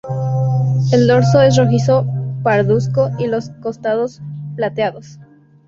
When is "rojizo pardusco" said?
1.57-3.11